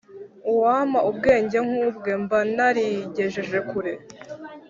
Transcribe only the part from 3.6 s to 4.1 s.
kure